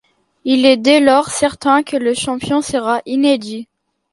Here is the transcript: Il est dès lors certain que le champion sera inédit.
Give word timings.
Il 0.45 0.65
est 0.65 0.77
dès 0.77 0.99
lors 0.99 1.29
certain 1.29 1.83
que 1.83 1.95
le 1.95 2.15
champion 2.15 2.63
sera 2.63 3.03
inédit. 3.05 3.67